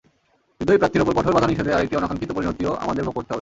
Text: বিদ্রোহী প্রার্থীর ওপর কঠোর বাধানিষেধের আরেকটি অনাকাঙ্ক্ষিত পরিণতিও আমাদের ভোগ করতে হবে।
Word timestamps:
বিদ্রোহী 0.57 0.79
প্রার্থীর 0.81 1.03
ওপর 1.03 1.13
কঠোর 1.17 1.35
বাধানিষেধের 1.37 1.75
আরেকটি 1.77 1.95
অনাকাঙ্ক্ষিত 1.99 2.31
পরিণতিও 2.37 2.71
আমাদের 2.83 3.05
ভোগ 3.05 3.13
করতে 3.15 3.21
হবে। 3.21 3.29